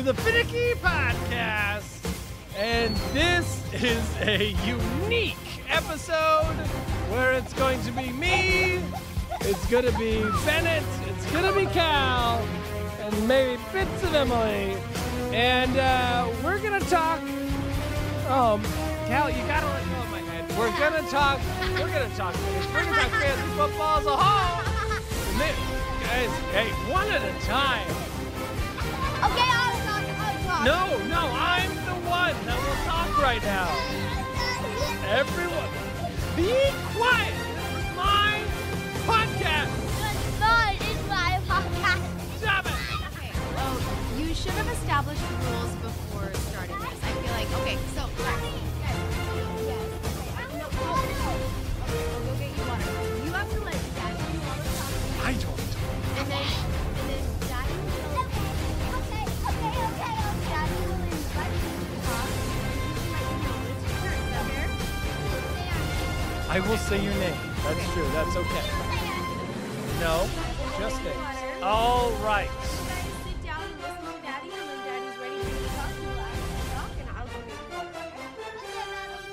to 0.00 0.12
the 0.12 0.22
Phinnecky 0.22 0.72
Podcast. 0.76 2.08
And 2.56 2.96
this 3.12 3.62
is 3.74 4.02
a 4.20 4.52
unique 4.66 5.36
episode 5.68 6.56
where 7.10 7.34
it's 7.34 7.52
going 7.52 7.82
to 7.82 7.92
be 7.92 8.10
me, 8.10 8.80
it's 9.42 9.66
going 9.66 9.84
to 9.84 9.98
be 9.98 10.22
Bennett, 10.46 10.84
it's 11.06 11.30
going 11.32 11.44
to 11.44 11.52
be 11.52 11.66
Cal, 11.66 12.38
and 13.00 13.28
maybe 13.28 13.60
bits 13.74 14.02
of 14.02 14.14
Emily. 14.14 14.74
And 15.32 15.76
uh, 15.76 16.30
we're 16.42 16.60
going 16.60 16.80
to 16.80 16.88
talk. 16.88 17.20
Um, 18.30 18.62
Cal, 19.06 19.28
you 19.28 19.44
got 19.46 19.60
to 19.60 19.66
let 19.66 19.84
go 19.84 20.00
of 20.00 20.10
my 20.12 20.20
head. 20.20 20.48
We're 20.56 20.78
going 20.78 21.04
to 21.04 21.10
talk. 21.10 21.40
We're 21.78 21.92
going 21.92 22.10
to 22.10 22.16
talk. 22.16 22.34
We're 22.72 22.84
going 22.84 22.94
to 22.94 23.00
talk 23.00 23.10
fantasy 23.10 23.50
football 23.50 23.98
as 23.98 24.06
a 24.06 24.16
whole. 24.16 24.64
Guys, 26.00 26.30
hey, 26.52 26.70
one 26.90 27.06
at 27.08 27.22
a 27.22 27.46
time. 27.46 27.86
Okay, 29.22 29.59
No, 30.64 30.98
no, 31.08 31.22
I'm 31.32 31.74
the 31.86 31.96
one 32.06 32.34
that 32.44 32.58
will 32.60 32.84
talk 32.84 33.16
right 33.22 33.42
now. 33.42 33.68
Everyone, 35.08 35.70
be 36.36 36.52
quiet. 36.92 37.32
This 37.56 37.78
is 37.80 37.96
my 37.96 38.42
podcast. 39.08 39.72
Not. 40.38 40.74
It's 40.74 41.08
my 41.08 41.40
podcast. 41.48 42.04
Stop 42.36 42.66
it. 42.66 42.72
Okay, 43.08 43.32
well, 43.56 43.80
you 44.18 44.34
should 44.34 44.52
have 44.52 44.68
established 44.68 45.22
rules 45.48 45.74
before 45.76 46.28
will 66.70 66.78
say 66.78 67.02
your 67.02 67.14
name. 67.14 67.34
That's 67.64 67.92
true. 67.92 68.08
That's 68.12 68.36
okay. 68.36 68.62
No, 69.98 70.28
just 70.78 71.02
names. 71.02 71.62
All 71.64 72.12
right. 72.22 72.48
Okay? 73.42 73.58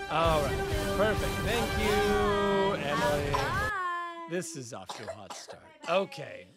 All 0.09 0.41
right. 0.41 0.58
Perfect. 0.97 1.31
Thank 1.45 1.69
you, 1.80 2.73
Emily. 2.73 3.35
This 4.31 4.55
is 4.55 4.73
off 4.73 4.88
to 4.97 5.08
a 5.08 5.13
hot 5.13 5.35
start. 5.35 5.61
Okay. 5.88 6.47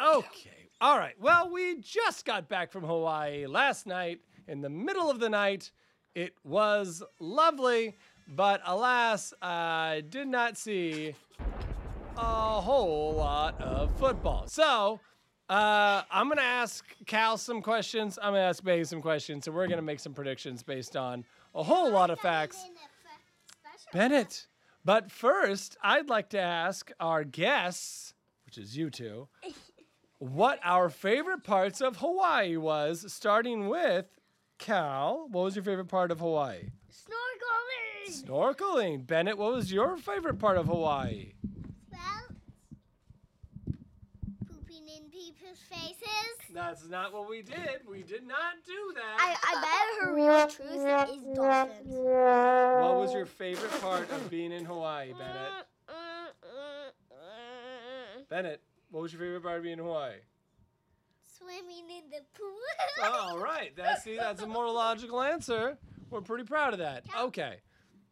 Okay. 0.00 0.70
All 0.80 0.98
right. 0.98 1.14
Well, 1.18 1.50
we 1.50 1.80
just 1.80 2.24
got 2.24 2.48
back 2.48 2.70
from 2.70 2.84
Hawaii 2.84 3.46
last 3.46 3.88
night 3.88 4.20
in 4.46 4.60
the 4.60 4.70
middle 4.70 5.10
of 5.10 5.18
the 5.18 5.28
night. 5.28 5.72
It 6.14 6.34
was 6.44 7.02
lovely, 7.20 7.96
but 8.28 8.60
alas, 8.64 9.32
I 9.40 10.02
did 10.08 10.28
not 10.28 10.56
see 10.56 11.14
a 12.16 12.60
whole 12.60 13.14
lot 13.14 13.60
of 13.60 13.96
football. 13.98 14.46
So, 14.46 15.00
uh, 15.48 16.02
I'm 16.10 16.26
going 16.26 16.36
to 16.38 16.42
ask 16.42 16.84
Cal 17.06 17.38
some 17.38 17.62
questions. 17.62 18.18
I'm 18.20 18.32
going 18.32 18.42
to 18.42 18.46
ask 18.46 18.62
Bay 18.62 18.84
some 18.84 19.00
questions. 19.00 19.46
So 19.46 19.52
we're 19.52 19.66
going 19.66 19.78
to 19.78 19.82
make 19.82 20.00
some 20.00 20.12
predictions 20.12 20.62
based 20.62 20.94
on 20.96 21.24
a 21.54 21.62
whole 21.62 21.90
lot 21.90 22.10
of 22.10 22.20
facts. 22.20 22.62
Bennett. 23.92 24.46
But 24.84 25.10
first, 25.10 25.76
I'd 25.82 26.08
like 26.08 26.30
to 26.30 26.40
ask 26.40 26.90
our 27.00 27.24
guests, 27.24 28.14
which 28.44 28.58
is 28.58 28.76
you 28.76 28.90
two, 28.90 29.28
what 30.18 30.58
our 30.62 30.90
favorite 30.90 31.44
parts 31.44 31.80
of 31.80 31.96
Hawaii 31.96 32.56
was, 32.56 33.10
starting 33.12 33.68
with 33.68 34.06
Cal. 34.58 35.28
What 35.30 35.44
was 35.44 35.56
your 35.56 35.64
favorite 35.64 35.88
part 35.88 36.10
of 36.10 36.20
Hawaii? 36.20 36.70
Snorkeling. 38.08 39.06
Bennett, 39.06 39.38
what 39.38 39.52
was 39.52 39.72
your 39.72 39.96
favorite 39.96 40.38
part 40.38 40.56
of 40.56 40.66
Hawaii? 40.66 41.32
Well, 41.90 42.00
pooping 44.46 44.88
in 44.88 45.10
people's 45.10 45.58
faces. 45.70 45.96
That's 46.52 46.88
not 46.88 47.12
what 47.12 47.28
we 47.28 47.42
did. 47.42 47.80
We 47.88 48.02
did 48.02 48.26
not 48.26 48.54
do 48.66 48.94
that. 48.94 49.16
I, 49.18 49.36
I 49.42 49.54
bet 49.60 50.06
her 50.06 50.14
real 50.14 50.46
truth 50.48 51.10
is 51.10 51.36
dolphins. 51.36 51.86
what 51.86 52.96
was 52.96 53.12
your 53.12 53.26
favorite 53.26 53.80
part 53.80 54.10
of 54.10 54.30
being 54.30 54.52
in 54.52 54.64
Hawaii, 54.64 55.12
Bennett? 55.12 55.66
Bennett, 58.28 58.60
what 58.90 59.02
was 59.02 59.12
your 59.12 59.20
favorite 59.20 59.42
part 59.42 59.56
of 59.58 59.62
being 59.62 59.78
in 59.78 59.84
Hawaii? 59.84 60.16
Swimming 61.38 61.88
in 61.88 62.10
the 62.10 62.20
pool. 62.36 63.10
All 63.10 63.38
right. 63.38 63.72
That's 63.76 64.02
see, 64.04 64.16
that's 64.16 64.42
a 64.42 64.46
more 64.46 64.70
logical 64.70 65.22
answer. 65.22 65.78
We're 66.10 66.20
pretty 66.20 66.44
proud 66.44 66.72
of 66.72 66.78
that. 66.80 67.04
Okay. 67.18 67.56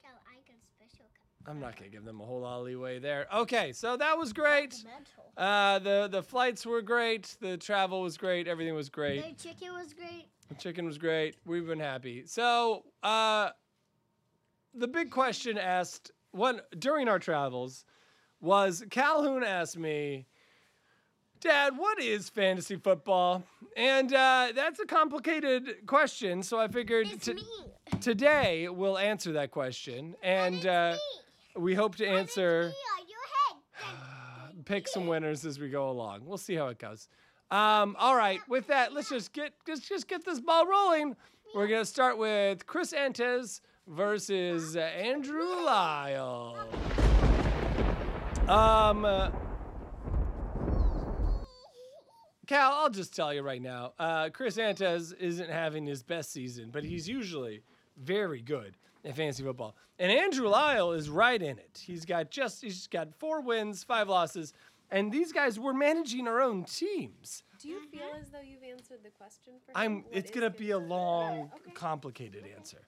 Cal, 0.03 0.13
I 0.27 0.37
can 0.47 0.57
special 0.77 1.07
I'm 1.49 1.61
not 1.61 1.77
gonna 1.77 1.91
give 1.91 2.05
them 2.05 2.21
a 2.21 2.25
whole 2.25 2.41
lot 2.41 2.59
of 2.59 2.67
leeway 2.67 2.99
there. 2.99 3.27
Okay, 3.33 3.73
so 3.73 3.97
that 3.97 4.19
was 4.19 4.33
great. 4.33 4.85
Uh, 5.37 5.79
the 5.79 6.09
the 6.11 6.23
flights 6.23 6.67
were 6.67 6.83
great. 6.83 7.37
The 7.41 7.57
travel 7.57 8.03
was 8.03 8.17
great. 8.17 8.49
Everything 8.49 8.75
was 8.75 8.89
great. 8.89 9.39
The 9.39 9.49
chicken 9.49 9.73
was 9.75 9.93
great. 9.93 10.27
The 10.49 10.55
chicken 10.55 10.87
was 10.87 10.99
great. 10.99 11.37
We've 11.45 11.67
been 11.67 11.81
happy. 11.81 12.25
So, 12.27 12.85
uh, 13.03 13.51
the 14.75 14.89
big 14.89 15.11
question 15.11 15.57
asked 15.59 16.11
one 16.33 16.61
during 16.79 17.09
our 17.09 17.19
travels 17.19 17.85
was 18.41 18.85
Calhoun 18.91 19.43
asked 19.43 19.79
me, 19.79 20.27
Dad, 21.41 21.77
what 21.77 22.01
is 22.01 22.29
fantasy 22.29 22.77
football? 22.77 23.45
And 23.77 24.13
uh, 24.13 24.53
that's 24.55 24.81
a 24.81 24.87
complicated 24.87 25.87
question. 25.87 26.43
So 26.43 26.59
I 26.59 26.69
figured 26.69 27.07
me. 27.07 27.43
today 28.01 28.69
we'll 28.69 28.99
answer 28.99 29.33
that 29.33 29.51
question, 29.51 30.17
and 30.23 30.67
uh, 30.67 30.97
we 31.57 31.75
hope 31.75 31.97
to 31.97 32.07
answer 32.07 32.73
your 33.09 33.19
head. 33.89 34.65
pick 34.65 34.89
some 34.89 35.07
winners 35.07 35.45
as 35.45 35.59
we 35.59 35.69
go 35.69 35.91
along. 35.91 36.25
We'll 36.25 36.39
see 36.39 36.55
how 36.55 36.69
it 36.69 36.79
goes. 36.79 37.09
Um, 37.51 37.97
all 37.99 38.17
right, 38.17 38.41
with 38.49 38.67
that, 38.67 38.93
let's 38.93 39.09
just 39.09 39.33
get 39.33 39.53
let's 39.69 39.89
just 39.89 40.09
get 40.09 40.25
this 40.25 40.41
ball 40.41 40.67
rolling. 40.67 41.15
We're 41.55 41.69
gonna 41.69 41.85
start 41.85 42.19
with 42.19 42.67
Chris 42.67 42.93
Antes 42.93 43.61
versus 43.87 44.77
uh, 44.77 44.81
Andrew 44.81 45.45
Lyle. 45.65 46.57
Um, 48.49 49.05
uh, 49.05 49.31
Cal, 52.49 52.73
I'll 52.73 52.91
just 52.91 53.15
tell 53.15 53.33
you 53.33 53.43
right 53.43 53.63
now, 53.63 53.93
uh, 53.99 54.31
Chris 54.31 54.59
Antes 54.59 55.13
isn't 55.13 55.51
having 55.51 55.87
his 55.87 56.03
best 56.03 56.33
season, 56.33 56.71
but 56.73 56.85
he's 56.85 57.09
usually 57.09 57.63
very 57.97 58.43
good 58.43 58.77
at 59.07 59.17
fantasy 59.17 59.43
football. 59.43 59.77
And 59.99 60.11
Andrew 60.13 60.49
Lyle 60.49 60.93
is 60.93 61.09
right 61.09 61.41
in 61.41 61.59
it. 61.59 61.83
He's 61.83 62.05
got 62.05 62.31
just 62.31 62.63
he's 62.63 62.87
got 62.87 63.15
four 63.19 63.41
wins, 63.41 63.85
five 63.85 64.09
losses, 64.09 64.53
and 64.91 65.11
these 65.13 65.33
guys 65.33 65.59
were 65.59 65.73
managing 65.75 66.29
our 66.29 66.41
own 66.41 66.65
teams. 66.65 67.43
Do 67.61 67.69
you 67.69 67.81
feel 67.91 68.03
as 68.21 68.29
though 68.31 68.41
you've 68.41 68.63
answered 68.63 68.99
the 69.03 69.11
question 69.11 69.55
for? 69.65 69.73
I'm. 69.75 70.03
What 70.03 70.13
It's 70.13 70.31
gonna 70.31 70.51
be 70.51 70.71
a 70.73 70.79
long, 70.79 71.51
Okay. 71.55 71.73
complicated 71.73 72.45
answer. 72.57 72.87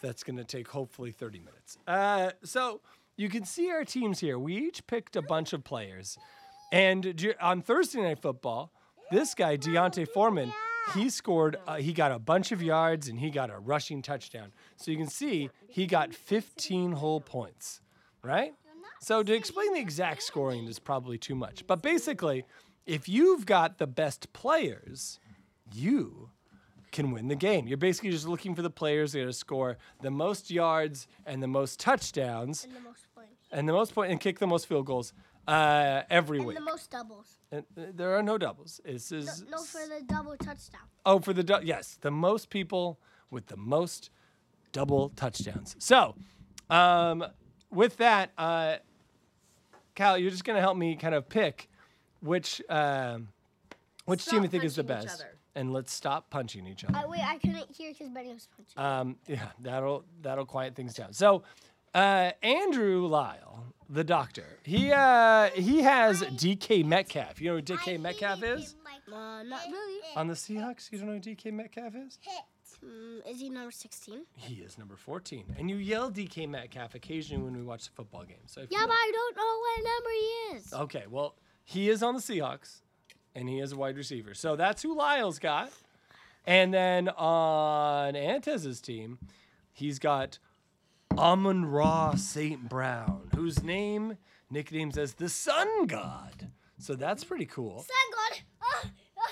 That's 0.00 0.24
gonna 0.24 0.44
take 0.44 0.66
hopefully 0.68 1.12
30 1.12 1.38
minutes. 1.38 1.78
Uh, 1.86 2.32
so 2.42 2.80
you 3.16 3.28
can 3.28 3.44
see 3.44 3.70
our 3.70 3.84
teams 3.84 4.18
here. 4.18 4.38
We 4.38 4.56
each 4.56 4.84
picked 4.88 5.14
a 5.14 5.22
bunch 5.22 5.52
of 5.52 5.62
players, 5.62 6.18
and 6.72 7.34
on 7.40 7.62
Thursday 7.62 8.00
Night 8.02 8.18
Football, 8.20 8.72
this 9.12 9.34
guy 9.34 9.54
D'Onta 9.56 10.06
Foreman, 10.08 10.52
he 10.94 11.08
scored. 11.10 11.56
Uh, 11.66 11.76
he 11.76 11.92
got 11.92 12.12
a 12.12 12.18
bunch 12.18 12.52
of 12.52 12.62
yards 12.62 13.08
and 13.08 13.18
he 13.18 13.30
got 13.30 13.50
a 13.50 13.58
rushing 13.58 14.02
touchdown. 14.02 14.52
So 14.76 14.90
you 14.90 14.96
can 14.96 15.08
see 15.08 15.50
he 15.68 15.86
got 15.86 16.14
15 16.14 16.92
whole 16.92 17.20
points, 17.20 17.80
right? 18.22 18.54
So 19.00 19.22
to 19.22 19.32
explain 19.34 19.72
the 19.74 19.80
exact 19.80 20.22
scoring 20.22 20.66
is 20.66 20.78
probably 20.78 21.18
too 21.18 21.34
much. 21.34 21.66
But 21.66 21.82
basically, 21.82 22.44
if 22.86 23.08
you've 23.08 23.46
got 23.46 23.78
the 23.78 23.86
best 23.86 24.32
players, 24.32 25.18
you 25.72 26.30
can 26.92 27.10
win 27.10 27.28
the 27.28 27.34
game. 27.36 27.66
You're 27.66 27.78
basically 27.78 28.10
just 28.10 28.28
looking 28.28 28.54
for 28.54 28.62
the 28.62 28.70
players 28.70 29.12
that 29.12 29.18
are 29.20 29.22
going 29.22 29.32
to 29.32 29.38
score 29.38 29.78
the 30.02 30.10
most 30.10 30.50
yards 30.50 31.06
and 31.26 31.42
the 31.42 31.46
most 31.48 31.80
touchdowns 31.80 32.64
And 32.64 32.74
the 32.76 32.80
most 32.80 33.06
points. 33.14 33.32
and 33.50 33.68
the 33.68 33.72
most 33.72 33.94
point 33.94 34.10
and 34.12 34.20
kick 34.20 34.38
the 34.38 34.46
most 34.46 34.66
field 34.66 34.86
goals 34.86 35.12
uh, 35.48 36.02
every 36.10 36.38
And 36.38 36.46
week. 36.46 36.56
the 36.58 36.62
most 36.64 36.90
doubles. 36.90 37.38
And, 37.50 37.64
uh, 37.76 37.82
there 37.94 38.16
are 38.16 38.22
no 38.22 38.38
doubles. 38.38 38.80
This 38.84 39.12
is 39.12 39.44
no 39.50 39.58
for 39.62 39.86
the 39.86 40.02
double 40.06 40.36
touchdown. 40.36 40.82
oh 41.04 41.18
for 41.18 41.32
the 41.32 41.42
dou- 41.42 41.60
yes 41.64 41.98
the 42.00 42.10
most 42.10 42.48
people 42.50 42.98
with 43.30 43.46
the 43.46 43.56
most 43.56 44.10
double 44.72 45.10
touchdowns. 45.10 45.74
So, 45.78 46.14
um, 46.70 47.24
with 47.70 47.96
that, 47.98 48.30
uh, 48.38 48.76
Cal, 49.94 50.16
you're 50.16 50.30
just 50.30 50.44
gonna 50.44 50.60
help 50.60 50.76
me 50.76 50.96
kind 50.96 51.14
of 51.14 51.28
pick 51.28 51.68
which 52.20 52.62
um, 52.68 53.28
which 54.06 54.24
team 54.26 54.42
you 54.42 54.48
think 54.48 54.64
is 54.64 54.76
the 54.76 54.84
punching 54.84 55.02
each 55.04 55.08
best, 55.10 55.20
other. 55.22 55.38
and 55.54 55.72
let's 55.72 55.92
stop 55.92 56.30
punching 56.30 56.66
each 56.66 56.84
other. 56.84 56.96
I, 56.96 57.06
wait, 57.06 57.20
I 57.20 57.38
couldn't 57.38 57.70
hear 57.76 57.92
because 57.92 58.08
Benny 58.08 58.32
was 58.32 58.48
punching. 58.56 58.82
Um, 58.82 59.16
yeah, 59.26 59.48
that'll 59.60 60.04
that'll 60.22 60.46
quiet 60.46 60.74
things 60.74 60.94
down. 60.94 61.12
So, 61.12 61.42
uh, 61.94 62.30
Andrew 62.42 63.06
Lyle, 63.06 63.74
the 63.92 64.02
doctor, 64.02 64.58
he 64.62 64.90
uh, 64.90 65.50
he 65.50 65.82
has 65.82 66.22
DK 66.22 66.84
Metcalf. 66.84 67.40
You 67.40 67.50
know 67.50 67.56
who 67.56 67.62
DK 67.62 68.00
Metcalf 68.00 68.42
is? 68.42 68.74
Uh, 69.06 69.42
not 69.42 69.60
really. 69.70 70.00
On 70.16 70.26
the 70.26 70.34
Seahawks, 70.34 70.90
you 70.90 70.98
don't 70.98 71.08
know 71.08 71.14
who 71.14 71.20
DK 71.20 71.52
Metcalf 71.52 71.94
is? 71.94 72.18
Mm, 72.84 73.30
is 73.30 73.40
he 73.40 73.50
number 73.50 73.70
16? 73.70 74.24
He 74.36 74.54
is 74.56 74.78
number 74.78 74.96
14. 74.96 75.54
And 75.58 75.70
you 75.70 75.76
yell 75.76 76.10
DK 76.10 76.48
Metcalf 76.48 76.94
occasionally 76.94 77.44
when 77.44 77.54
we 77.54 77.62
watch 77.62 77.84
the 77.84 77.90
football 77.94 78.24
game. 78.24 78.38
So 78.46 78.62
Yeah, 78.70 78.86
but 78.86 78.90
I 78.92 79.12
don't 79.12 79.36
know 79.36 79.58
what 79.60 79.84
number 79.84 80.10
he 80.10 80.56
is. 80.56 80.72
Okay, 80.72 81.04
well, 81.08 81.34
he 81.64 81.90
is 81.90 82.02
on 82.02 82.14
the 82.14 82.20
Seahawks, 82.20 82.80
and 83.34 83.48
he 83.48 83.60
is 83.60 83.72
a 83.72 83.76
wide 83.76 83.96
receiver. 83.96 84.34
So 84.34 84.56
that's 84.56 84.82
who 84.82 84.96
Lyle's 84.96 85.38
got. 85.38 85.70
And 86.46 86.74
then 86.74 87.08
on 87.10 88.16
Antez's 88.16 88.80
team, 88.80 89.18
he's 89.72 89.98
got 89.98 90.38
Amon 91.18 91.64
Ra 91.66 92.14
St. 92.14 92.68
Brown, 92.68 93.28
whose 93.34 93.62
name 93.62 94.16
nicknames 94.50 94.96
as 94.98 95.14
the 95.14 95.28
Sun 95.28 95.86
God. 95.86 96.50
So 96.78 96.94
that's 96.94 97.22
pretty 97.24 97.46
cool. 97.46 97.80
Sun 97.80 97.86
God. 98.12 98.40
Oh, 98.62 98.82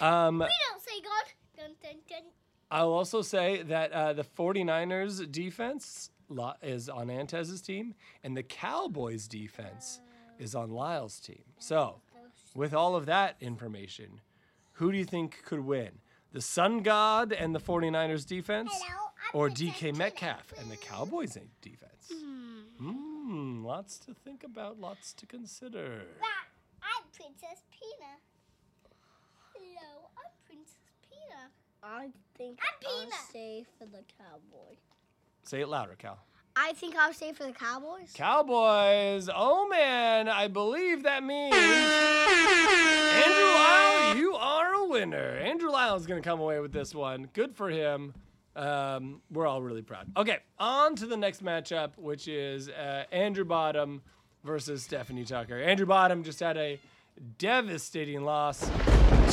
oh, 0.00 0.06
Um, 0.06 0.38
we 0.38 0.46
don't 0.70 0.82
say 0.82 1.00
God. 1.02 1.24
Dun, 1.56 1.70
dun, 1.82 2.00
dun. 2.08 2.22
I'll 2.70 2.92
also 2.92 3.22
say 3.22 3.62
that 3.64 3.92
uh, 3.92 4.12
the 4.12 4.22
49ers 4.24 5.30
defense 5.30 6.10
is 6.62 6.88
on 6.88 7.10
Antez's 7.10 7.60
team, 7.60 7.94
and 8.22 8.36
the 8.36 8.44
Cowboys 8.44 9.26
defense 9.26 10.00
is 10.38 10.54
on 10.54 10.70
Lyle's 10.70 11.18
team. 11.18 11.42
So, 11.58 12.00
with 12.54 12.72
all 12.72 12.94
of 12.94 13.06
that 13.06 13.36
information, 13.40 14.20
who 14.72 14.92
do 14.92 14.98
you 14.98 15.04
think 15.04 15.42
could 15.44 15.60
win? 15.60 15.90
The 16.32 16.40
Sun 16.40 16.84
God 16.84 17.32
and 17.32 17.52
the 17.52 17.58
49ers 17.58 18.24
defense? 18.24 18.70
Hello, 18.72 19.09
Or 19.32 19.48
DK 19.48 19.96
Metcalf 19.96 20.52
and 20.58 20.70
the 20.70 20.76
Cowboys 20.76 21.36
defense? 21.62 22.12
Hmm, 22.78 23.64
lots 23.64 23.98
to 24.00 24.14
think 24.14 24.42
about, 24.44 24.80
lots 24.80 25.12
to 25.14 25.26
consider. 25.26 26.02
I'm 26.82 27.04
Princess 27.12 27.62
Pina. 27.70 28.18
Hello, 29.54 30.08
I'm 30.16 30.32
Princess 30.46 30.74
Pina. 31.08 31.50
I 31.82 32.10
think 32.36 32.58
I'm 32.60 32.74
I'll 32.88 33.00
Peanut. 33.00 33.14
stay 33.28 33.64
for 33.78 33.84
the 33.86 34.02
cowboy. 34.18 34.76
Say 35.44 35.60
it 35.60 35.68
louder, 35.68 35.94
Cal. 35.98 36.18
I 36.56 36.72
think 36.72 36.96
I'll 36.96 37.12
stay 37.14 37.32
for 37.32 37.44
the 37.44 37.52
Cowboys. 37.52 38.10
Cowboys. 38.12 39.28
Oh 39.34 39.68
man, 39.68 40.28
I 40.28 40.48
believe 40.48 41.04
that 41.04 41.22
means 41.22 41.54
Andrew 41.54 43.44
Lyle, 43.44 44.16
you 44.16 44.34
are 44.34 44.74
a 44.74 44.84
winner. 44.86 45.36
Andrew 45.38 45.70
Lyle 45.70 45.94
is 45.94 46.06
going 46.06 46.20
to 46.20 46.28
come 46.28 46.40
away 46.40 46.58
with 46.60 46.72
this 46.72 46.92
one. 46.94 47.28
Good 47.34 47.54
for 47.54 47.70
him. 47.70 48.14
Um, 48.60 49.22
we're 49.30 49.46
all 49.46 49.62
really 49.62 49.80
proud. 49.80 50.06
Okay, 50.18 50.36
on 50.58 50.94
to 50.96 51.06
the 51.06 51.16
next 51.16 51.42
matchup, 51.42 51.96
which 51.96 52.28
is 52.28 52.68
uh, 52.68 53.04
Andrew 53.10 53.46
Bottom 53.46 54.02
versus 54.44 54.82
Stephanie 54.82 55.24
Tucker. 55.24 55.56
Andrew 55.56 55.86
Bottom 55.86 56.22
just 56.22 56.40
had 56.40 56.58
a 56.58 56.78
devastating 57.38 58.22
loss 58.22 58.60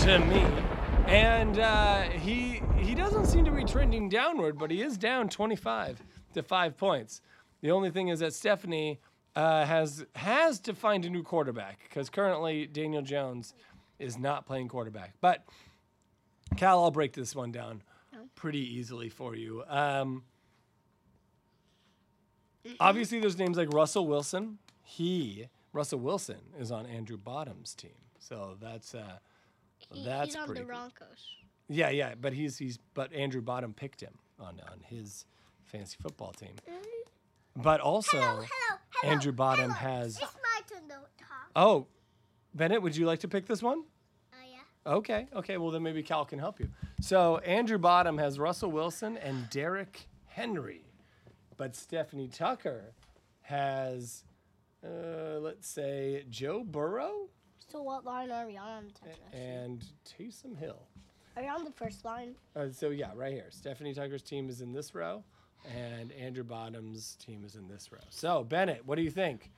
to 0.03 0.19
me. 0.19 0.45
And 1.07 1.59
uh, 1.59 2.03
he 2.03 2.61
he 2.77 2.95
doesn't 2.95 3.25
seem 3.25 3.43
to 3.43 3.51
be 3.51 3.65
trending 3.65 4.07
downward, 4.07 4.57
but 4.57 4.71
he 4.71 4.81
is 4.81 4.97
down 4.97 5.27
25 5.27 6.01
to 6.33 6.41
five 6.41 6.77
points. 6.77 7.21
The 7.59 7.71
only 7.71 7.91
thing 7.91 8.07
is 8.07 8.19
that 8.19 8.33
Stephanie 8.33 9.01
uh, 9.35 9.65
has 9.65 10.05
has 10.15 10.59
to 10.61 10.73
find 10.73 11.03
a 11.03 11.09
new 11.09 11.23
quarterback 11.23 11.79
because 11.83 12.09
currently 12.09 12.65
Daniel 12.65 13.01
Jones 13.01 13.53
is 13.99 14.17
not 14.17 14.45
playing 14.45 14.69
quarterback. 14.69 15.15
But 15.19 15.45
Cal, 16.55 16.81
I'll 16.81 16.91
break 16.91 17.11
this 17.11 17.35
one 17.35 17.51
down 17.51 17.83
pretty 18.37 18.59
easily 18.77 19.09
for 19.09 19.35
you. 19.35 19.63
Um, 19.67 20.23
obviously, 22.79 23.19
there's 23.19 23.37
names 23.37 23.57
like 23.57 23.71
Russell 23.73 24.07
Wilson. 24.07 24.59
He 24.83 25.47
Russell 25.73 25.99
Wilson 25.99 26.39
is 26.59 26.71
on 26.71 26.85
Andrew 26.85 27.17
Bottom's 27.17 27.73
team, 27.75 27.91
so 28.19 28.55
that's 28.61 28.95
uh, 28.95 29.17
He- 29.77 30.03
that's 30.05 30.27
he's 30.27 30.35
on 30.37 30.45
pretty 30.45 30.61
the 30.61 30.65
good. 30.65 30.71
Broncos. 30.73 31.27
Yeah, 31.69 31.89
yeah, 31.89 32.13
but 32.19 32.31
he's 32.33 32.57
he's 32.57 32.79
but 32.93 33.11
Andrew 33.13 33.41
Bottom 33.41 33.73
picked 33.73 33.99
him 34.01 34.13
on 34.39 34.61
on 34.71 34.79
his 34.85 35.25
fantasy 35.65 35.97
football 36.01 36.31
team. 36.31 36.55
But 37.55 37.81
also, 37.81 38.17
Hello, 38.19 38.45
hello. 39.01 39.11
Andrew 39.13 39.31
Bottom 39.33 39.71
hello. 39.71 39.95
has. 39.95 40.13
It's 40.21 40.21
my 40.21 40.61
turn 40.69 40.87
to 40.87 40.93
talk. 40.95 41.09
Oh, 41.55 41.87
Bennett, 42.53 42.81
would 42.81 42.95
you 42.95 43.05
like 43.07 43.19
to 43.21 43.27
pick 43.27 43.47
this 43.47 43.61
one? 43.63 43.83
Okay, 44.87 45.27
okay. 45.35 45.57
Well, 45.57 45.71
then 45.71 45.83
maybe 45.83 46.01
Cal 46.01 46.23
can 46.25 46.39
help 46.39 46.59
you. 46.59 46.69
So 47.01 47.37
Andrew 47.39 47.77
Bottom 47.77 48.17
has 48.17 48.39
Russell 48.39 48.71
Wilson 48.71 49.17
and 49.17 49.49
Derrick 49.49 50.07
Henry, 50.27 50.85
but 51.57 51.75
Stephanie 51.75 52.29
Tucker 52.29 52.93
has, 53.41 54.23
uh, 54.85 55.39
let's 55.39 55.67
say, 55.67 56.23
Joe 56.29 56.63
Burrow 56.63 57.27
So 57.67 57.81
what 57.81 58.05
line 58.05 58.31
are 58.31 58.47
we 58.47 58.55
on? 58.57 58.85
Texas? 59.03 59.21
and 59.33 59.83
Taysom 60.05 60.57
Hill. 60.57 60.81
Are 61.35 61.43
we 61.43 61.49
on 61.49 61.65
the 61.65 61.71
first 61.71 62.05
line? 62.05 62.35
Uh, 62.55 62.67
so 62.71 62.89
yeah, 62.89 63.11
right 63.13 63.33
here. 63.33 63.47
Stephanie 63.49 63.93
Tucker's 63.93 64.23
team 64.23 64.47
is 64.49 64.61
in 64.61 64.71
this 64.71 64.95
row, 64.95 65.21
and 65.75 66.11
Andrew 66.13 66.43
Bottom's 66.45 67.15
team 67.17 67.43
is 67.45 67.55
in 67.55 67.67
this 67.67 67.91
row. 67.91 67.99
So 68.09 68.43
Bennett, 68.45 68.85
what 68.85 68.95
do 68.95 69.01
you 69.01 69.11
think? 69.11 69.51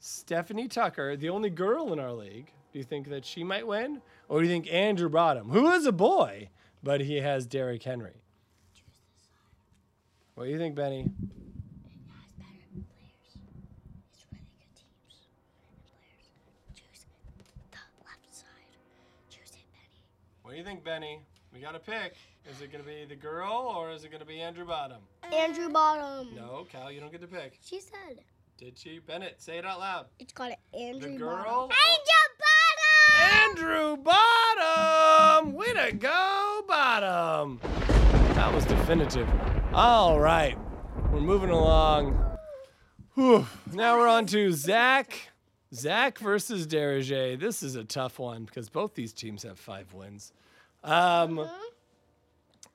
Stephanie 0.00 0.66
Tucker, 0.68 1.16
the 1.16 1.28
only 1.28 1.48
girl 1.50 1.92
in 1.92 2.00
our 2.00 2.12
league. 2.12 2.50
Do 2.72 2.78
you 2.78 2.84
think 2.84 3.08
that 3.10 3.24
she 3.24 3.44
might 3.44 3.66
win, 3.66 4.00
or 4.32 4.40
do 4.40 4.46
you 4.48 4.50
think 4.54 4.72
Andrew 4.72 5.10
Bottom, 5.10 5.50
who 5.50 5.70
is 5.72 5.84
a 5.84 5.92
boy, 5.92 6.48
but 6.82 7.02
he 7.02 7.16
has 7.16 7.44
Derrick 7.46 7.82
Henry? 7.82 8.22
What 10.34 10.44
do 10.44 10.50
you 10.50 10.56
think, 10.56 10.74
Benny? 10.74 11.02
has 11.02 12.32
better 12.38 12.48
players. 12.72 13.36
It's 14.10 14.24
really 14.32 14.46
good 14.56 14.72
teams 14.74 15.20
and 15.68 15.84
players. 15.84 16.24
Choose 16.74 17.04
the 17.70 17.78
left 18.06 18.34
side. 18.34 18.72
Choose 19.28 19.50
it, 19.50 19.66
Benny. 19.70 20.00
What 20.40 20.52
do 20.52 20.56
you 20.56 20.64
think, 20.64 20.82
Benny? 20.82 21.20
We 21.52 21.60
got 21.60 21.72
to 21.72 21.78
pick. 21.78 22.16
Is 22.50 22.62
it 22.62 22.72
going 22.72 22.82
to 22.82 22.88
be 22.90 23.04
the 23.04 23.14
girl 23.14 23.52
or 23.76 23.90
is 23.92 24.04
it 24.04 24.08
going 24.08 24.22
to 24.22 24.26
be 24.26 24.40
Andrew 24.40 24.64
Bottom? 24.64 25.02
Andrew 25.30 25.68
Bottom. 25.68 26.34
No, 26.34 26.66
Cal, 26.72 26.90
you 26.90 27.00
don't 27.00 27.12
get 27.12 27.20
to 27.20 27.26
pick. 27.26 27.58
She 27.62 27.80
said 27.80 28.20
Did 28.56 28.78
she? 28.78 28.98
Bennett, 28.98 29.42
say 29.42 29.58
it 29.58 29.66
out 29.66 29.78
loud. 29.80 30.06
it's 30.18 30.32
called 30.32 30.54
Andrew 30.72 31.12
The 31.18 31.18
Bottom. 31.22 31.44
girl. 31.44 31.62
Angel 31.64 31.70
Bottom! 31.70 32.21
Andrew 33.22 33.96
Bottom! 33.96 35.52
Way 35.54 35.72
to 35.72 35.92
go, 35.92 36.62
Bottom! 36.66 37.60
That 38.34 38.52
was 38.54 38.64
definitive. 38.64 39.28
All 39.72 40.18
right, 40.20 40.58
we're 41.12 41.20
moving 41.20 41.50
along. 41.50 42.18
Whew. 43.14 43.46
Now 43.72 43.98
we're 43.98 44.08
on 44.08 44.26
to 44.26 44.52
Zach. 44.52 45.30
Zach 45.74 46.18
versus 46.18 46.66
Derege. 46.66 47.38
This 47.38 47.62
is 47.62 47.76
a 47.76 47.84
tough 47.84 48.18
one 48.18 48.44
because 48.44 48.68
both 48.68 48.94
these 48.94 49.12
teams 49.12 49.42
have 49.42 49.58
five 49.58 49.92
wins. 49.94 50.32
Um, 50.84 51.48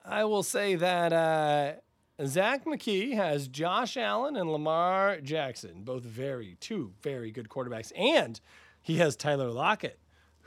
I 0.04 0.24
will 0.24 0.44
say 0.44 0.76
that 0.76 1.14
uh, 1.14 1.74
Zach 2.26 2.66
McKee 2.66 3.14
has 3.14 3.48
Josh 3.48 3.98
Allen 3.98 4.36
and 4.36 4.52
Lamar 4.52 5.20
Jackson, 5.22 5.84
both 5.84 6.04
very, 6.04 6.58
two 6.60 6.92
very 7.02 7.30
good 7.32 7.50
quarterbacks. 7.50 7.92
And 7.96 8.40
he 8.82 8.98
has 8.98 9.16
Tyler 9.16 9.52
Lockett, 9.52 10.00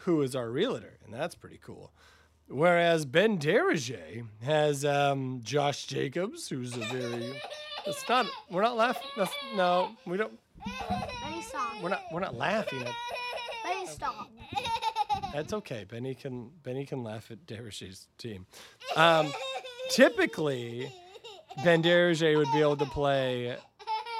who 0.04 0.22
is 0.22 0.34
our 0.34 0.50
realtor, 0.50 0.98
and 1.04 1.12
that's 1.12 1.34
pretty 1.34 1.58
cool. 1.62 1.92
Whereas 2.48 3.04
Ben 3.04 3.38
Derege 3.38 4.24
has 4.42 4.84
um, 4.84 5.40
Josh 5.42 5.86
Jacobs, 5.86 6.48
who's 6.48 6.76
a 6.76 6.80
very. 6.80 7.40
It's 7.86 8.08
not. 8.08 8.26
We're 8.50 8.62
not 8.62 8.76
laughing. 8.76 9.08
No, 9.56 9.90
we 10.06 10.16
don't. 10.16 10.38
Benny, 10.66 11.42
stop. 11.42 11.82
We're 11.82 11.90
not. 11.90 12.02
We're 12.12 12.20
not 12.20 12.34
laughing 12.34 12.82
at. 12.82 12.94
Benny, 13.64 13.86
stop. 13.86 14.30
That's 15.32 15.52
okay. 15.52 15.84
Benny 15.84 16.14
can. 16.14 16.50
Benny 16.62 16.84
can 16.84 17.04
laugh 17.04 17.30
at 17.30 17.46
Derege's 17.46 18.08
team. 18.18 18.46
Um, 18.96 19.32
typically, 19.90 20.92
Ben 21.62 21.82
Derege 21.82 22.36
would 22.36 22.50
be 22.52 22.60
able 22.60 22.76
to 22.78 22.86
play 22.86 23.56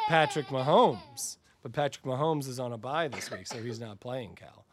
Patrick 0.08 0.46
Mahomes, 0.46 1.38
but 1.62 1.72
Patrick 1.72 2.04
Mahomes 2.04 2.46
is 2.46 2.60
on 2.60 2.72
a 2.72 2.78
bye 2.78 3.08
this 3.08 3.30
week, 3.30 3.46
so 3.46 3.60
he's 3.60 3.80
not 3.80 3.99
playing. 3.99 4.37
Cal. 4.37 4.66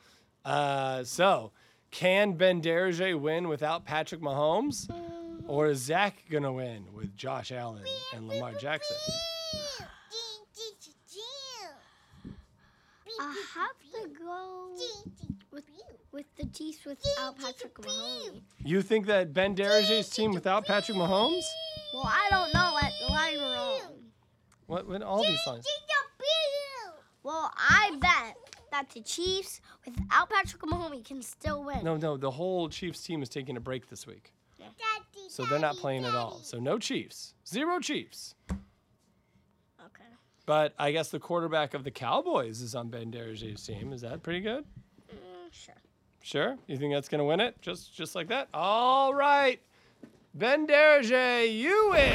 Uh, 0.47 1.03
so, 1.03 1.51
can 1.91 2.31
Ben 2.31 2.61
Derege 2.61 3.19
win 3.19 3.49
without 3.49 3.83
Patrick 3.83 4.21
Mahomes, 4.21 4.89
or 5.45 5.67
is 5.67 5.79
Zach 5.79 6.23
gonna 6.31 6.53
win 6.53 6.85
with 6.93 7.17
Josh 7.17 7.51
Allen 7.51 7.83
and 8.15 8.29
Lamar 8.29 8.53
Jackson? 8.53 8.95
I 13.19 13.43
have 13.55 13.91
to 13.91 14.07
go 14.17 14.69
with, 15.51 15.65
with 16.13 16.25
the 16.37 16.45
Chiefs 16.45 16.85
without 16.85 17.37
Patrick 17.37 17.73
Mahomes. 17.73 18.41
You 18.63 18.81
think 18.81 19.05
that 19.07 19.33
Ben 19.33 19.53
Derege's 19.53 20.09
team 20.09 20.31
without 20.31 20.65
Patrick 20.65 20.97
Mahomes? 20.97 21.43
Well, 21.93 22.05
I 22.05 22.27
don't 22.29 22.53
know 22.53 22.71
what 22.71 23.11
line 23.11 23.37
we're 23.37 23.57
on. 23.57 23.81
What? 24.67 24.87
What? 24.87 25.01
All 25.01 25.23
these 25.23 25.45
lines. 25.45 25.67
Well, 27.27 27.51
I 27.57 27.91
bet 27.99 28.16
that 28.71 28.89
the 28.89 29.01
Chiefs 29.01 29.61
without 29.85 30.29
Patrick 30.29 30.61
Mahomes 30.61 31.05
can 31.05 31.21
still 31.21 31.63
win. 31.63 31.83
No, 31.83 31.97
no. 31.97 32.17
The 32.17 32.31
whole 32.31 32.69
Chiefs 32.69 33.01
team 33.03 33.21
is 33.21 33.29
taking 33.29 33.57
a 33.57 33.59
break 33.59 33.89
this 33.89 34.05
week, 34.07 34.33
so 35.29 35.45
they're 35.45 35.59
not 35.59 35.77
playing 35.77 36.05
at 36.05 36.15
all. 36.15 36.39
So 36.43 36.59
no 36.59 36.77
Chiefs, 36.77 37.33
zero 37.47 37.79
Chiefs. 37.79 38.35
Okay. 38.51 40.03
But 40.45 40.73
I 40.79 40.91
guess 40.91 41.09
the 41.09 41.19
quarterback 41.19 41.73
of 41.73 41.83
the 41.83 41.91
Cowboys 41.91 42.61
is 42.61 42.75
on 42.75 42.89
Ben 42.89 43.11
Derege's 43.11 43.65
team. 43.65 43.93
Is 43.93 44.01
that 44.01 44.23
pretty 44.23 44.41
good? 44.41 44.63
Mm, 45.11 45.51
sure. 45.51 45.75
Sure? 46.21 46.57
You 46.67 46.77
think 46.77 46.93
that's 46.93 47.07
going 47.09 47.19
to 47.19 47.25
win 47.25 47.39
it? 47.39 47.61
Just 47.61 47.93
just 47.95 48.15
like 48.15 48.27
that? 48.29 48.49
All 48.53 49.13
right. 49.13 49.61
Ben 50.33 50.67
Derege, 50.67 51.57
you 51.57 51.89
win. 51.91 52.11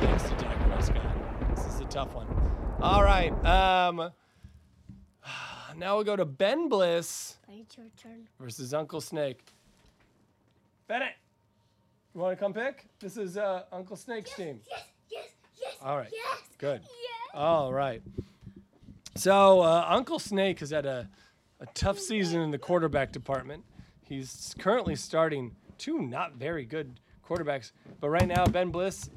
Thanks 0.00 0.24
to 0.24 0.30
Dak 0.36 0.58
Prescott. 0.68 1.56
This 1.56 1.64
is 1.66 1.80
a 1.80 1.84
tough 1.84 2.12
one. 2.14 2.26
All 2.82 3.02
right. 3.02 3.32
Um, 3.46 4.10
now 5.80 5.96
we'll 5.96 6.04
go 6.04 6.14
to 6.14 6.24
Ben 6.26 6.68
Bliss 6.68 7.36
It's 7.48 7.76
your 7.76 7.86
turn. 7.96 8.28
versus 8.38 8.72
Uncle 8.74 9.00
Snake. 9.00 9.40
Bennett, 10.86 11.14
you 12.14 12.20
want 12.20 12.36
to 12.36 12.42
come 12.42 12.52
pick? 12.52 12.86
This 13.00 13.16
is 13.16 13.36
uh, 13.36 13.62
Uncle 13.72 13.96
Snake's 13.96 14.34
team. 14.34 14.60
Yes, 14.70 14.84
yes, 15.10 15.28
yes. 15.60 15.74
All 15.82 15.96
right. 15.96 16.10
Yes. 16.12 16.38
Good. 16.58 16.82
Yes. 16.82 17.30
All 17.34 17.72
right. 17.72 18.02
So 19.16 19.62
uh, 19.62 19.86
Uncle 19.88 20.18
Snake 20.18 20.60
has 20.60 20.70
had 20.70 20.84
a, 20.86 21.08
a 21.60 21.66
tough 21.74 21.98
season 21.98 22.40
in 22.42 22.50
the 22.50 22.58
quarterback 22.58 23.12
department. 23.12 23.64
He's 24.02 24.54
currently 24.58 24.96
starting 24.96 25.54
two 25.78 26.02
not 26.02 26.34
very 26.34 26.64
good 26.66 27.00
quarterbacks, 27.26 27.72
but 28.00 28.10
right 28.10 28.26
now 28.26 28.44
Ben 28.46 28.70
Bliss, 28.70 29.08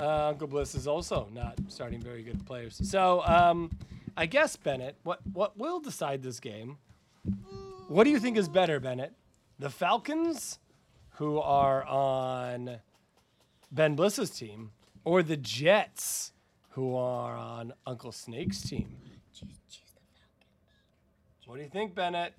uh, 0.00 0.28
Uncle 0.28 0.48
Bliss 0.48 0.74
is 0.74 0.88
also 0.88 1.28
not 1.32 1.58
starting 1.68 2.00
very 2.00 2.22
good 2.22 2.44
players. 2.46 2.80
So 2.82 3.22
um, 3.26 3.70
I 4.18 4.26
guess 4.26 4.56
Bennett, 4.56 4.96
what 5.04 5.20
what 5.32 5.56
will 5.56 5.78
decide 5.78 6.24
this 6.24 6.40
game? 6.40 6.78
What 7.86 8.02
do 8.02 8.10
you 8.10 8.18
think 8.18 8.36
is 8.36 8.48
better, 8.48 8.80
Bennett? 8.80 9.12
The 9.60 9.70
Falcons, 9.70 10.58
who 11.10 11.38
are 11.38 11.84
on 11.84 12.80
Ben 13.70 13.94
Bliss's 13.94 14.30
team, 14.30 14.72
or 15.04 15.22
the 15.22 15.36
Jets, 15.36 16.32
who 16.70 16.96
are 16.96 17.36
on 17.36 17.72
Uncle 17.86 18.10
Snake's 18.10 18.60
team? 18.60 18.88
Choose, 19.32 19.60
choose 19.70 19.92
the 19.94 20.00
Falcons. 20.18 21.46
What 21.46 21.56
do 21.58 21.62
you 21.62 21.68
think, 21.68 21.94
Bennett? 21.94 22.34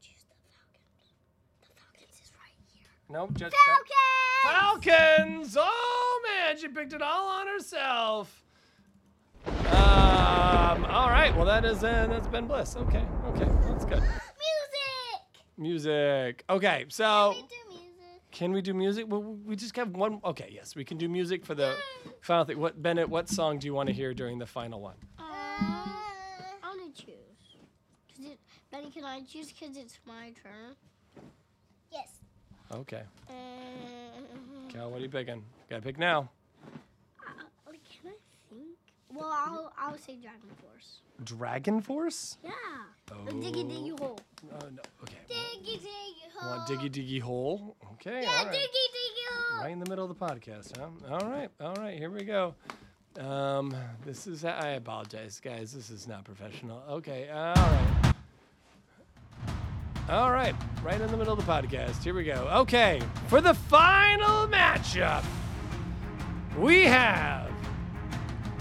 Choose 0.00 0.24
the 0.28 0.36
Falcons. 0.54 0.86
The 1.62 1.66
Falcons 1.74 2.14
is 2.22 2.32
right 2.38 2.54
here. 2.72 2.86
Nope, 3.10 3.34
Jets. 3.34 3.56
Falcons. 3.66 3.90
Falcons! 4.44 5.56
Oh 5.58 6.22
man, 6.28 6.56
she 6.58 6.68
picked 6.68 6.92
it 6.92 7.02
all 7.02 7.28
on 7.28 7.48
herself. 7.48 8.44
Um. 9.66 10.84
All 10.86 11.08
right. 11.10 11.32
Well, 11.36 11.46
that 11.46 11.64
is 11.64 11.82
uh, 11.84 12.06
that's 12.08 12.26
Ben 12.28 12.46
Bliss. 12.46 12.76
Okay. 12.76 13.04
Okay. 13.28 13.48
That's 13.68 13.84
good. 13.84 14.02
Music. 15.56 15.56
Music. 15.56 16.44
Okay. 16.50 16.84
So. 16.88 17.30
We 17.30 17.42
do 17.42 17.46
music. 17.70 18.20
Can 18.30 18.52
we 18.52 18.62
do 18.62 18.74
music? 18.74 19.06
Well, 19.08 19.22
we 19.22 19.54
just 19.56 19.74
have 19.76 19.90
one. 19.90 20.20
Okay, 20.24 20.50
yes, 20.52 20.74
we 20.74 20.84
can 20.84 20.98
do 20.98 21.08
music 21.08 21.44
for 21.46 21.54
the 21.54 21.76
final 22.20 22.44
thing. 22.44 22.58
What 22.58 22.82
Bennett? 22.82 23.08
What 23.08 23.28
song 23.28 23.58
do 23.60 23.66
you 23.68 23.74
want 23.74 23.86
to 23.88 23.92
hear 23.92 24.12
during 24.12 24.38
the 24.40 24.46
final 24.46 24.80
one? 24.80 24.96
Uh, 25.18 25.22
I 25.22 26.46
want 26.64 26.96
to 26.96 27.02
choose. 27.06 27.14
Cause 28.16 28.26
it, 28.32 28.38
Benny, 28.72 28.90
can 28.90 29.04
I 29.04 29.20
choose? 29.22 29.52
Cause 29.58 29.76
it's 29.76 30.00
my 30.04 30.32
turn. 30.42 30.74
Yes. 31.92 32.08
Okay, 32.72 33.02
Uh, 33.28 33.32
Cal, 34.68 34.90
what 34.90 34.98
are 34.98 35.02
you 35.04 35.08
picking? 35.08 35.44
Gotta 35.70 35.82
pick 35.82 35.96
now. 35.98 36.28
uh, 37.24 37.70
can 37.70 38.10
I 38.10 38.16
think? 38.50 38.78
Well, 39.14 39.30
I'll 39.32 39.72
I'll 39.78 39.98
say 39.98 40.16
Dragon 40.16 40.50
Force. 40.60 41.00
Dragon 41.22 41.80
Force? 41.80 42.38
Yeah. 42.42 42.50
Oh, 43.12 43.16
Diggy 43.30 43.64
Diggy 43.64 43.98
Hole. 44.00 44.18
oh, 44.52 44.68
no. 44.68 44.82
Okay. 45.02 45.18
Diggy 45.28 45.78
diggy 45.78 46.32
hole. 46.34 46.50
Want 46.56 46.68
diggy 46.68 46.90
diggy 46.90 47.20
hole? 47.20 47.76
Okay. 47.94 48.22
Yeah, 48.22 48.28
all 48.30 48.46
right. 48.46 48.54
diggy 48.54 48.86
diggy 48.96 49.26
hole. 49.34 49.62
Right 49.62 49.72
in 49.72 49.78
the 49.78 49.88
middle 49.88 50.10
of 50.10 50.18
the 50.18 50.24
podcast, 50.26 50.76
huh? 50.76 50.88
All 51.10 51.30
right, 51.30 51.48
all 51.60 51.74
right, 51.76 51.96
here 51.96 52.10
we 52.10 52.24
go. 52.24 52.54
Um, 53.20 53.72
this 54.04 54.26
is, 54.26 54.44
I 54.44 54.70
apologize, 54.70 55.40
guys. 55.40 55.72
This 55.72 55.88
is 55.90 56.08
not 56.08 56.24
professional. 56.24 56.82
Okay, 56.90 57.28
all 57.30 57.54
right. 57.54 58.14
All 60.10 60.30
right, 60.32 60.54
right 60.82 61.00
in 61.00 61.10
the 61.10 61.16
middle 61.16 61.32
of 61.38 61.44
the 61.46 61.50
podcast. 61.50 62.02
Here 62.02 62.12
we 62.14 62.24
go. 62.24 62.48
Okay, 62.62 63.00
for 63.28 63.40
the 63.40 63.54
final 63.54 64.46
matchup, 64.48 65.24
we 66.58 66.82
have 66.84 67.43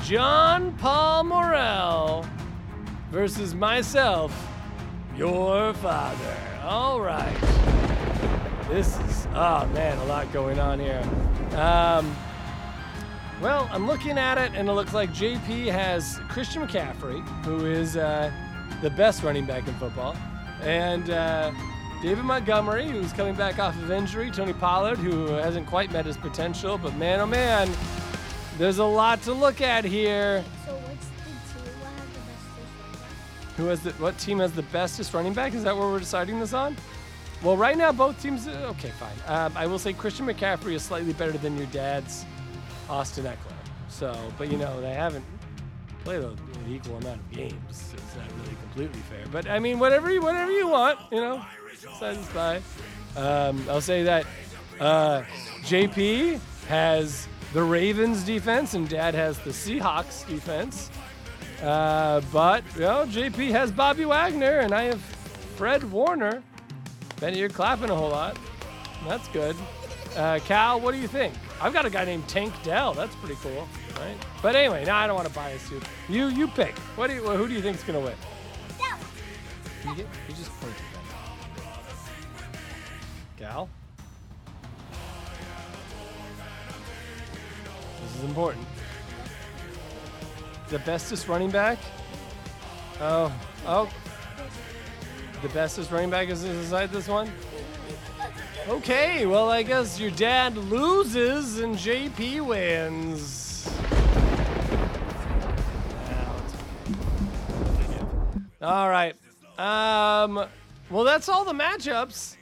John 0.03 0.75
Paul 0.79 1.23
Morel 1.23 2.25
versus 3.09 3.55
myself, 3.55 4.49
your 5.15 5.73
father. 5.75 6.37
All 6.61 6.99
right. 6.99 7.33
This 8.69 8.99
is, 8.99 9.27
oh 9.33 9.65
man, 9.73 9.97
a 9.99 10.03
lot 10.05 10.29
going 10.33 10.59
on 10.59 10.77
here. 10.77 11.01
Um, 11.55 12.13
well, 13.41 13.69
I'm 13.71 13.87
looking 13.87 14.17
at 14.17 14.37
it, 14.37 14.51
and 14.55 14.67
it 14.67 14.73
looks 14.73 14.93
like 14.93 15.09
JP 15.11 15.71
has 15.71 16.19
Christian 16.27 16.67
McCaffrey, 16.67 17.25
who 17.45 17.65
is 17.65 17.95
uh, 17.95 18.29
the 18.81 18.89
best 18.89 19.23
running 19.23 19.45
back 19.45 19.65
in 19.69 19.73
football, 19.75 20.17
and 20.61 21.11
uh, 21.11 21.49
David 22.01 22.25
Montgomery, 22.25 22.89
who's 22.89 23.13
coming 23.13 23.35
back 23.35 23.57
off 23.57 23.81
of 23.81 23.89
injury, 23.89 24.31
Tony 24.31 24.51
Pollard, 24.51 24.97
who 24.97 25.27
hasn't 25.27 25.65
quite 25.65 25.93
met 25.93 26.05
his 26.05 26.17
potential, 26.17 26.77
but 26.77 26.93
man, 26.97 27.21
oh 27.21 27.25
man, 27.25 27.69
there's 28.57 28.77
a 28.79 28.85
lot 28.85 29.21
to 29.23 29.33
look 29.33 29.61
at 29.61 29.83
here. 29.85 30.43
So 30.65 30.73
what's 30.75 31.07
the 31.07 31.23
team? 31.23 31.35
What 31.79 31.91
has 31.93 32.07
the 32.13 32.19
best 32.19 32.45
defense? 32.53 33.57
Who 33.57 33.65
has 33.67 33.79
the 33.81 33.91
what 33.93 34.17
team 34.17 34.39
has 34.39 34.51
the 34.53 34.63
bestest 34.63 35.13
running 35.13 35.33
back? 35.33 35.53
Is 35.53 35.63
that 35.63 35.75
what 35.75 35.87
we're 35.87 35.99
deciding 35.99 36.39
this 36.39 36.53
on? 36.53 36.75
Well, 37.41 37.57
right 37.57 37.77
now 37.77 37.91
both 37.91 38.21
teams. 38.21 38.47
uh, 38.47 38.67
Okay, 38.71 38.91
fine. 38.99 39.15
Um, 39.27 39.53
I 39.55 39.67
will 39.67 39.79
say 39.79 39.91
Christian 39.93 40.25
McCaffrey 40.27 40.73
is 40.73 40.81
slightly 40.83 41.13
better 41.13 41.33
than 41.33 41.57
your 41.57 41.67
dad's 41.67 42.25
Austin 42.89 43.25
Ekeler. 43.25 43.37
So, 43.89 44.15
but 44.37 44.49
you 44.51 44.57
know 44.57 44.79
they 44.81 44.93
haven't 44.93 45.25
played 46.03 46.21
an 46.23 46.37
equal 46.69 46.97
amount 46.97 47.19
of 47.19 47.31
games. 47.31 47.55
So 47.69 47.95
it's 47.97 48.15
not 48.15 48.25
really 48.41 48.55
completely 48.61 48.99
fair. 49.01 49.25
But 49.31 49.49
I 49.49 49.59
mean, 49.59 49.79
whatever 49.79 50.11
you 50.11 50.21
whatever 50.21 50.51
you 50.51 50.67
want, 50.67 50.99
you 51.11 51.19
know, 51.21 51.43
satisfy. 51.99 52.59
Um, 53.15 53.63
I'll 53.69 53.81
say 53.81 54.03
that 54.03 54.25
uh, 54.79 55.21
JP 55.63 56.39
has 56.67 57.27
the 57.53 57.63
Ravens 57.63 58.23
defense 58.23 58.73
and 58.73 58.89
Dad 58.89 59.13
has 59.13 59.37
the 59.39 59.51
Seahawks 59.51 60.27
defense. 60.27 60.89
Uh, 61.61 62.19
but 62.31 62.63
well, 62.77 63.05
JP 63.07 63.51
has 63.51 63.71
Bobby 63.71 64.05
Wagner, 64.05 64.59
and 64.59 64.73
I 64.73 64.83
have 64.83 65.01
Fred 65.55 65.89
Warner. 65.91 66.43
Benny, 67.21 67.39
you're 67.39 67.49
clapping 67.49 67.89
a 67.89 67.95
whole 67.95 68.09
lot. 68.09 68.37
That's 69.07 69.27
good. 69.29 69.55
Uh, 70.17 70.39
Cal, 70.45 70.79
what 70.79 70.93
do 70.93 70.99
you 70.99 71.07
think? 71.07 71.33
I've 71.61 71.73
got 71.73 71.85
a 71.85 71.89
guy 71.89 72.03
named 72.05 72.27
Tank 72.27 72.53
Dell. 72.63 72.93
That's 72.93 73.15
pretty 73.15 73.35
cool, 73.41 73.67
right? 73.97 74.15
But 74.41 74.55
anyway, 74.55 74.83
now 74.83 74.97
I 74.97 75.07
don't 75.07 75.15
want 75.15 75.27
to 75.27 75.33
bias 75.33 75.71
you. 75.71 75.79
You 76.09 76.27
you 76.27 76.47
pick. 76.47 76.77
What 76.97 77.07
do 77.07 77.15
you, 77.15 77.21
who 77.21 77.47
do 77.47 77.53
you 77.53 77.61
think's 77.61 77.83
gonna 77.83 77.99
win? 77.99 78.15
No. 78.79 79.93
You, 79.93 80.07
you 80.27 80.35
just 80.35 80.51
pointed. 80.59 80.81
Cal. 83.37 83.69
Is 88.23 88.29
important. 88.29 88.65
The 90.69 90.79
bestest 90.79 91.27
running 91.27 91.51
back. 91.51 91.77
Oh, 92.99 93.31
oh. 93.65 93.89
The 95.41 95.49
bestest 95.49 95.91
running 95.91 96.09
back 96.09 96.29
is 96.29 96.43
inside 96.43 96.91
this 96.91 97.07
one. 97.07 97.29
Okay, 98.67 99.25
well 99.25 99.49
I 99.49 99.61
guess 99.61 99.99
your 99.99 100.11
dad 100.11 100.55
loses 100.55 101.59
and 101.59 101.75
JP 101.75 102.45
wins. 102.47 103.69
All 108.61 108.89
right. 108.89 109.15
Um, 109.57 110.45
well, 110.89 111.03
that's 111.03 111.27
all 111.27 111.43
the 111.43 111.51
matchups. 111.51 112.37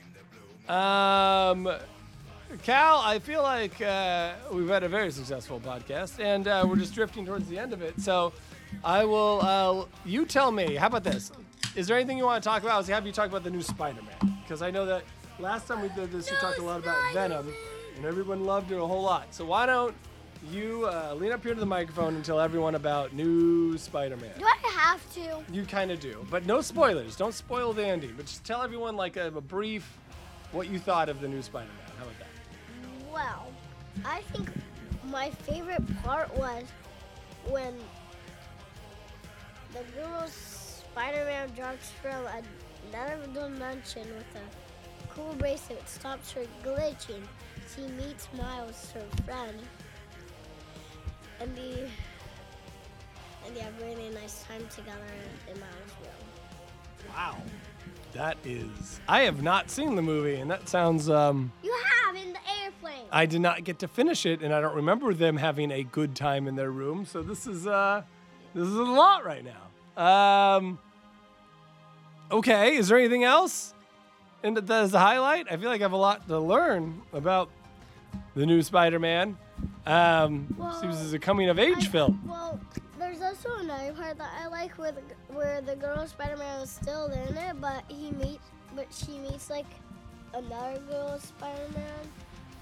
Um, 0.70 1.68
Cal, 2.64 3.00
I 3.00 3.20
feel 3.20 3.42
like 3.42 3.82
uh, 3.82 4.34
we've 4.52 4.68
had 4.68 4.84
a 4.84 4.90
very 4.90 5.12
successful 5.12 5.60
podcast, 5.60 6.20
and 6.24 6.48
uh, 6.48 6.66
we're 6.68 6.76
just 6.76 6.94
drifting 6.94 7.26
towards 7.26 7.48
the 7.48 7.58
end 7.58 7.74
of 7.74 7.82
it. 7.82 8.00
So, 8.00 8.34
I 8.84 9.06
will. 9.06 9.40
Uh, 9.42 9.86
you 10.06 10.26
tell 10.26 10.52
me. 10.52 10.76
How 10.76 10.88
about 10.88 11.04
this? 11.04 11.32
Is 11.76 11.88
there 11.88 11.98
anything 11.98 12.18
you 12.18 12.26
want 12.26 12.44
to 12.44 12.50
talk 12.50 12.62
about? 12.62 12.76
I 12.76 12.78
was 12.78 12.88
happy 12.88 13.08
you 13.08 13.14
talk 13.14 13.30
about 13.30 13.44
the 13.44 13.50
new 13.50 13.62
Spider-Man 13.62 14.38
because 14.44 14.62
I 14.62 14.72
know 14.72 14.86
that 14.86 15.04
last 15.40 15.68
time 15.68 15.82
we 15.82 15.90
did 15.90 16.12
this, 16.12 16.30
you 16.30 16.38
talked 16.38 16.60
a 16.60 16.64
lot 16.64 16.80
about 16.80 16.98
Venom, 17.14 17.52
and 17.96 18.06
everyone 18.06 18.44
loved 18.44 18.72
it 18.72 18.78
a 18.78 18.86
whole 18.86 19.02
lot. 19.02 19.34
So 19.34 19.46
why 19.46 19.66
don't 19.66 19.96
you 20.52 20.86
uh, 20.88 21.16
lean 21.18 21.32
up 21.32 21.44
here 21.44 21.54
to 21.54 21.60
the 21.60 21.66
microphone 21.66 22.16
and 22.16 22.26
tell 22.26 22.40
everyone 22.40 22.76
about 22.76 23.14
new 23.14 23.78
Spider-Man? 23.78 24.38
Do 24.38 24.46
I 24.46 24.58
have 24.68 25.14
to? 25.14 25.44
You 25.54 25.64
kind 25.64 25.92
of 25.92 26.00
do, 26.00 26.26
but 26.30 26.46
no 26.46 26.62
spoilers. 26.62 27.16
Don't 27.16 27.34
spoil 27.34 27.74
the 27.74 27.86
ending, 27.86 28.14
but 28.18 28.26
just 28.26 28.44
tell 28.44 28.62
everyone 28.62 28.96
like 28.96 29.16
a, 29.18 29.28
a 29.28 29.42
brief 29.42 29.98
what 30.52 30.68
you 30.68 30.80
thought 30.80 31.08
of 31.08 31.22
the 31.22 31.28
new 31.28 31.42
Spider-Man. 31.42 31.76
How 31.98 32.04
about 32.04 32.20
that? 32.20 32.28
Well, 33.12 33.48
I 34.06 34.22
think 34.34 34.50
my 35.06 35.30
favorite 35.30 35.84
part 36.04 36.36
was 36.38 36.64
when 37.50 37.76
the 39.74 39.84
girl 39.96 40.28
Spider-Man 40.28 41.50
drops 41.56 41.92
from 42.02 42.26
another 42.90 43.20
dimension 43.34 44.08
with 44.16 44.28
a 44.36 45.14
cool 45.14 45.34
bracelet, 45.38 45.80
that 45.80 45.90
stops 45.90 46.32
her 46.32 46.44
glitching. 46.64 47.24
She 47.76 47.82
meets 47.82 48.28
Miles, 48.38 48.92
her 48.92 49.06
friend, 49.26 49.58
and 51.40 51.56
they 51.56 51.90
and 53.46 53.56
they 53.56 53.62
have 53.62 53.74
really 53.82 54.10
nice 54.10 54.44
time 54.44 54.66
together 54.74 55.02
in 55.50 55.60
Miles' 55.60 55.96
room. 56.02 57.10
Wow. 57.16 57.38
That 58.14 58.38
is. 58.44 59.00
I 59.08 59.22
have 59.22 59.42
not 59.42 59.70
seen 59.72 59.96
the 59.96 60.02
movie, 60.02 60.36
and 60.36 60.52
that 60.52 60.68
sounds. 60.68 61.10
Um, 61.10 61.52
You 61.64 61.72
have 61.72 61.84
the. 61.84 61.91
I 63.12 63.26
did 63.26 63.42
not 63.42 63.64
get 63.64 63.80
to 63.80 63.88
finish 63.88 64.26
it, 64.26 64.42
and 64.42 64.54
I 64.54 64.62
don't 64.62 64.76
remember 64.76 65.14
them 65.14 65.38
having 65.38 65.72
a 65.72 65.84
good 65.84 66.16
time 66.16 66.48
in 66.48 66.56
their 66.56 66.72
room. 66.72 67.06
So 67.06 67.22
this 67.22 67.46
is 67.46 67.68
uh, 67.68 68.04
this 68.56 68.68
is 68.68 68.76
a 68.76 68.84
lot 68.84 69.26
right 69.26 69.44
now. 69.44 70.02
Um. 70.02 70.80
Okay, 72.32 72.78
is 72.78 72.88
there 72.88 72.98
anything 72.98 73.26
else? 73.26 73.74
And 74.44 74.56
that 74.56 74.84
is 74.84 74.92
the 74.92 75.00
highlight. 75.00 75.52
I 75.52 75.58
feel 75.58 75.70
like 75.70 75.82
I 75.82 75.84
have 75.84 75.92
a 75.92 75.98
lot 75.98 76.28
to 76.30 76.40
learn 76.40 77.02
about 77.14 77.50
the 78.36 78.46
new 78.46 78.62
Spider-Man. 78.62 79.38
Um, 79.86 80.48
seems 80.80 80.96
as 80.96 81.14
a 81.14 81.20
coming-of-age 81.20 81.88
I- 81.88 81.90
film. 81.90 82.24
Well, 82.26 82.60
there's 82.98 83.22
also 83.22 83.54
another 83.58 83.92
part 83.94 84.18
that 84.18 84.32
I 84.42 84.48
like 84.48 84.78
where 84.78 84.94
the 84.94 85.02
where 85.34 85.60
the 85.62 85.76
girl 85.76 86.08
Spider-Man 86.08 86.62
is 86.62 86.70
still 86.70 87.08
in 87.08 87.36
it, 87.38 87.60
but 87.60 87.84
he 87.90 88.12
meets, 88.12 88.46
but 88.76 88.88
she 88.92 89.20
meets 89.20 89.50
like 89.50 89.66
another 90.34 90.80
girl 90.90 91.20
Spider-Man, 91.20 92.10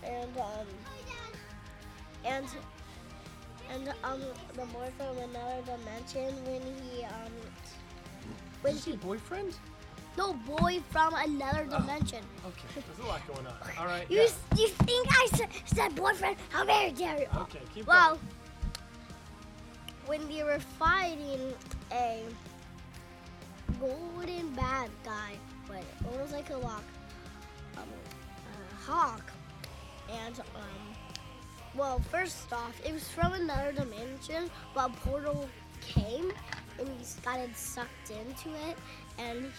and 0.04 0.38
um, 0.38 0.68
and 2.26 2.46
and 3.72 3.94
um, 4.04 4.22
the 4.56 4.66
boy 4.68 4.90
from 4.98 5.18
another 5.18 5.62
dimension 5.66 6.34
when 6.46 6.62
he 6.62 7.04
um, 7.04 7.32
when 8.62 8.74
Is 8.76 8.86
he 8.86 8.96
boyfriend? 8.96 9.54
no 10.18 10.34
boy 10.34 10.82
from 10.90 11.14
another 11.14 11.66
dimension. 11.66 12.20
Okay, 12.46 12.68
there's 12.76 13.00
a 13.00 13.08
lot 13.08 13.26
going 13.28 13.46
on. 13.48 13.54
All 13.78 13.86
right. 13.86 14.10
You 14.10 14.22
yeah. 14.22 14.28
you 14.58 14.68
think 14.68 15.08
I 15.10 15.28
said, 15.34 15.48
said 15.66 15.96
boyfriend? 15.96 16.36
How 16.50 16.66
dare 16.66 16.88
you? 16.90 17.26
Okay, 17.38 17.60
keep 17.74 17.88
Well, 17.88 18.16
going. 18.16 18.20
when 20.08 20.28
they 20.28 20.44
were 20.44 20.60
fighting 20.78 21.54
a 21.92 22.24
golden 23.80 24.50
bad 24.56 24.90
guy, 25.06 25.34
but 25.68 25.84
almost 26.12 26.34
like 26.34 26.50
a 26.50 26.58
lock, 26.58 26.84
um, 27.78 27.84
a 27.84 28.76
hawk, 28.92 29.29
and 30.26 30.40
um, 30.40 30.90
well, 31.76 32.00
first 32.12 32.52
off, 32.52 32.74
it 32.86 32.94
was 32.94 33.08
from 33.08 33.34
another 33.34 33.72
dimension, 33.72 34.50
but 34.74 34.90
a 34.90 34.94
portal 35.08 35.48
came 35.82 36.32
and 36.80 36.88
he 36.88 37.22
got 37.24 37.56
sucked 37.56 38.10
into 38.10 38.50
it, 38.68 38.78
and 39.18 39.52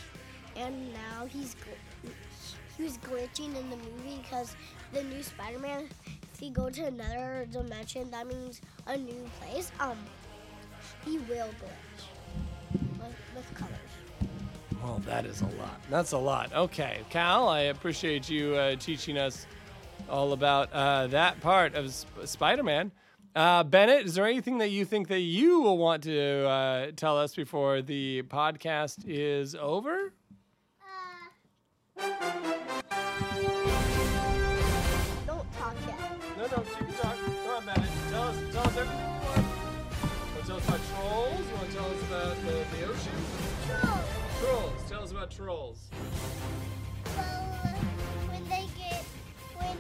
and 0.57 0.93
now 0.93 1.27
he's 1.27 1.55
he 2.77 2.83
was 2.83 2.99
glitching 2.99 3.57
in 3.57 3.71
the 3.71 3.77
movie 3.77 4.21
because 4.23 4.57
the 4.93 5.05
new 5.05 5.23
Spider-Man, 5.23 5.89
if 6.33 6.41
he 6.41 6.51
go 6.51 6.71
to 6.71 6.87
another 6.87 7.47
dimension, 7.53 8.11
that 8.11 8.27
means 8.27 8.61
a 8.87 8.97
new 8.97 9.29
place. 9.41 9.71
Um, 9.79 9.99
he 11.05 11.19
will 11.19 11.51
glitch 11.61 12.81
with, 12.99 13.15
with 13.37 13.55
colors. 13.55 13.75
Well, 14.83 15.03
that 15.07 15.27
is 15.27 15.43
a 15.43 15.47
lot. 15.47 15.81
That's 15.91 16.13
a 16.13 16.19
lot. 16.19 16.53
Okay, 16.55 17.01
Cal, 17.11 17.49
I 17.49 17.61
appreciate 17.61 18.31
you 18.31 18.55
uh, 18.57 18.77
teaching 18.77 19.19
us 19.19 19.47
all 20.11 20.33
about 20.33 20.73
uh, 20.73 21.07
that 21.09 21.41
part 21.41 21.75
of 21.75 21.93
Sp- 21.95 22.27
Spider-Man. 22.27 22.93
Uh, 23.35 23.63
Bennett, 23.63 24.07
is 24.07 24.15
there 24.15 24.27
anything 24.27 24.59
that 24.59 24.71
you 24.71 24.85
think 24.85 25.09
that 25.09 25.21
you 25.21 25.61
will 25.61 25.79
want 25.79 26.03
to 26.03 26.47
uh, 26.49 26.91
tell 26.97 27.17
us 27.17 27.35
before 27.35 27.81
the 27.81 28.23
podcast 28.25 29.05
is 29.07 29.55
over? 29.55 30.13
Don't 35.27 35.53
talk 35.53 35.75
yet. 35.87 35.99
No, 36.37 36.47
no, 36.47 36.63
you 36.63 36.77
can 36.77 36.93
talk. 36.95 37.17
Come 37.17 37.57
on, 37.57 37.67
Bennett. 37.67 37.91
Tell 38.11 38.23
us, 38.23 38.37
tell 38.53 38.67
us 38.67 38.77
everything 38.77 38.99
you 38.99 39.27
want. 39.27 39.47
Want 39.47 40.41
to 40.41 40.47
tell 40.47 40.57
us 40.57 40.69
about 40.69 40.81
trolls? 40.91 41.41
You 41.49 41.55
want 41.55 41.71
to 41.71 41.77
tell 41.77 41.87
us 41.87 42.03
about 42.09 42.37
the, 42.45 42.53
the 42.77 42.85
ocean? 42.91 43.19
Trolls. 44.41 44.83
Tell 44.89 45.03
us 45.05 45.11
about 45.13 45.31
trolls. 45.31 45.91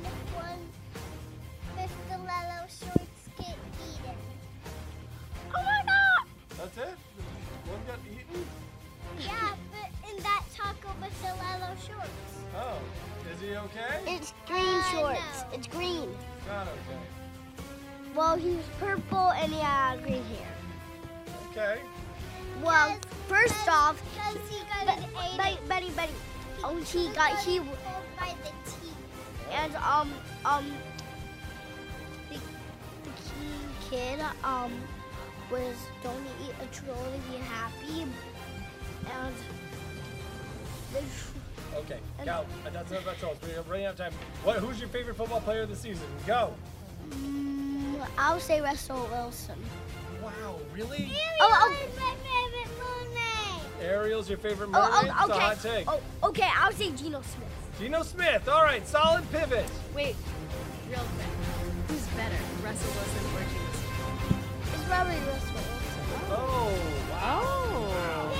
When 0.02 0.44
one 0.44 0.62
Mr. 1.76 2.16
Lello 2.26 2.60
shorts 2.68 3.22
get 3.38 3.56
eaten. 3.86 4.16
Oh 5.54 5.62
my 5.62 5.82
God! 5.86 6.26
That's 6.58 6.78
it? 6.78 6.94
One 7.66 7.80
got 7.86 7.98
eaten? 8.10 8.46
Yeah, 9.18 9.54
but 9.72 10.10
in 10.10 10.22
that 10.22 10.44
taco 10.54 10.88
with 11.00 11.22
Lello 11.22 11.70
shorts. 11.86 12.34
Oh, 12.56 12.78
is 13.32 13.40
he 13.40 13.56
okay? 13.56 14.00
It's 14.06 14.32
green 14.46 14.66
Uh, 14.66 14.82
shorts. 14.90 15.42
no. 15.42 15.56
It's 15.56 15.66
green. 15.66 16.16
Not 16.48 16.66
okay. 16.68 17.00
Well, 18.14 18.36
he 18.36 18.50
was 18.56 18.64
purple 18.80 19.30
and 19.32 19.52
he 19.52 19.60
had 19.60 20.02
green 20.02 20.24
hair. 20.24 20.52
Okay. 21.50 21.80
Well, 22.62 22.96
first 23.28 23.54
because- 23.54 23.68
off, 23.68 24.02
Because 24.14 24.50
he 24.50 24.58
got 24.64 24.86
But- 24.86 24.98
an 24.98 25.04
eight. 25.24 25.36
Betty, 25.38 25.58
Betty, 25.68 25.90
Betty. 25.90 26.12
Oh, 26.64 26.76
he 26.82 27.08
got 27.10 27.38
he 27.38 27.58
by 27.60 28.34
the 28.44 28.50
teeth. 28.70 28.79
And 29.52 29.74
um 29.76 30.12
um 30.44 30.64
the, 32.30 32.36
the 32.36 33.10
key 33.10 33.90
kid 33.90 34.20
um 34.44 34.72
was 35.50 35.76
don't 36.02 36.24
eat 36.44 36.54
a 36.62 36.66
troll 36.74 36.96
to 36.96 37.30
be 37.32 37.36
happy 37.38 38.02
and 38.02 39.34
the 40.92 41.00
tr- 41.00 41.76
Okay. 41.76 42.00
And- 42.18 42.26
Cal, 42.26 42.46
that's 42.72 42.90
enough 42.90 43.02
about 43.04 43.18
trolls. 43.18 43.38
We're 43.42 43.62
running 43.62 43.86
out 43.86 43.92
of 43.92 43.98
time. 43.98 44.12
What, 44.42 44.56
who's 44.56 44.80
your 44.80 44.88
favorite 44.88 45.14
football 45.16 45.40
player 45.40 45.62
of 45.62 45.68
the 45.68 45.76
season? 45.76 46.04
Go. 46.26 46.52
mm, 47.10 48.04
I'll 48.18 48.40
say 48.40 48.60
Russell 48.60 49.08
Wilson. 49.12 49.54
Wow, 50.20 50.56
really? 50.74 51.12
Oh, 51.40 51.48
oh. 51.48 51.76
Ariel 53.80 54.20
is 54.20 54.28
favorite 54.28 54.28
mermaid. 54.28 54.28
Ariel's 54.28 54.28
your 54.28 54.38
favorite 54.38 54.70
Oh, 54.72 54.78
oh 54.82 55.02
mermaid? 55.02 55.12
oh, 55.16 55.22
It's 55.24 55.30
a 55.30 55.32
okay. 55.34 55.40
hot 55.40 55.60
take. 55.62 55.86
Oh, 55.88 56.28
okay. 56.28 56.48
I'll 56.56 56.72
say 56.72 56.90
Geno 56.90 57.22
Smith. 57.22 57.78
Geno 57.78 58.02
Smith. 58.02 58.48
All 58.48 58.62
right, 58.62 58.86
solid 58.86 59.30
pivot. 59.32 59.64
Wait, 59.94 60.16
real 60.88 60.98
quick. 60.98 61.26
Who's 61.88 62.06
better, 62.08 62.36
Russell 62.64 62.92
Wilson 62.94 63.24
or 63.34 63.40
Geno 63.40 63.72
Smith? 63.72 64.74
It's 64.74 64.84
probably 64.84 65.14
Russell 65.16 65.54
Wilson. 65.54 65.66
Oh, 66.32 66.72
wow. 67.10 68.32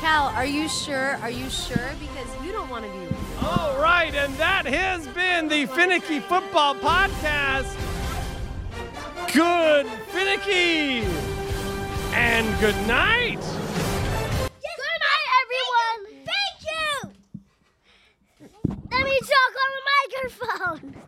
Cal, 0.00 0.26
are 0.28 0.46
you 0.46 0.68
sure? 0.68 1.16
Are 1.22 1.30
you 1.30 1.50
sure? 1.50 1.90
Because 1.98 2.28
you 2.44 2.52
don't 2.52 2.70
want 2.70 2.84
to 2.84 2.90
be. 2.92 3.06
All 3.44 3.76
right, 3.80 4.14
and 4.14 4.32
that 4.34 4.64
has 4.64 5.06
been 5.08 5.48
the 5.48 5.66
Phinnecky 5.66 6.22
Football 6.22 6.76
Podcast. 6.76 7.66
Good 9.34 9.86
finicky. 10.12 11.04
And 12.14 12.60
good 12.60 12.76
night. 12.86 13.38
Everyone. 20.24 20.94
Thank 20.94 21.06